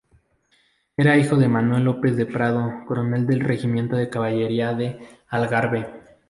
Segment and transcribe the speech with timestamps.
[0.97, 4.97] Era hijo de Manuel López de Prado, Coronel del Regimiento de Caballería de
[5.29, 5.87] Algarve.